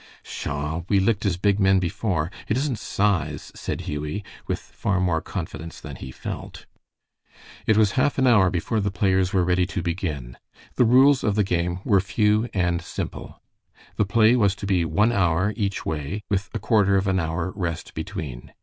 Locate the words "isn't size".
2.57-3.51